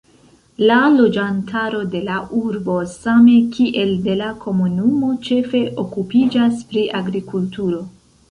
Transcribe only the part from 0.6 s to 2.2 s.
La loĝantaro de la